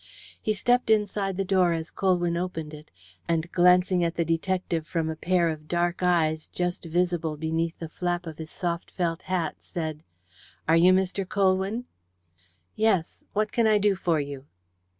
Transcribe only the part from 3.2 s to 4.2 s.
and, glancing at